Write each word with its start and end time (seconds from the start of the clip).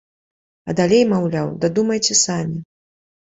А 0.71 0.73
далей, 0.79 1.03
маўляў, 1.11 1.51
дадумайце 1.65 2.17
самі. 2.25 2.57